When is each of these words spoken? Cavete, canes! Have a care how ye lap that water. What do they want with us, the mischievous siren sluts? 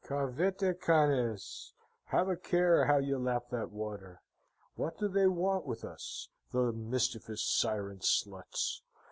Cavete, 0.03 0.81
canes! 0.81 1.73
Have 2.05 2.27
a 2.27 2.35
care 2.35 2.85
how 2.85 2.97
ye 2.97 3.15
lap 3.15 3.51
that 3.51 3.69
water. 3.69 4.19
What 4.73 4.97
do 4.97 5.07
they 5.07 5.27
want 5.27 5.67
with 5.67 5.83
us, 5.85 6.27
the 6.51 6.71
mischievous 6.73 7.43
siren 7.43 7.99
sluts? 7.99 8.81